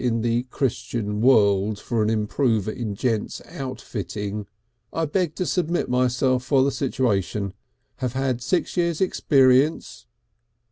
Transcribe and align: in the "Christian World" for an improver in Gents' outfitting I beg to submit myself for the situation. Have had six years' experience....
in 0.03 0.21
the 0.21 0.41
"Christian 0.49 1.21
World" 1.21 1.77
for 1.77 2.01
an 2.01 2.09
improver 2.09 2.71
in 2.71 2.95
Gents' 2.95 3.39
outfitting 3.45 4.47
I 4.91 5.05
beg 5.05 5.35
to 5.35 5.45
submit 5.45 5.89
myself 5.89 6.43
for 6.43 6.63
the 6.63 6.71
situation. 6.71 7.53
Have 7.97 8.13
had 8.13 8.41
six 8.41 8.75
years' 8.75 8.99
experience.... 8.99 10.07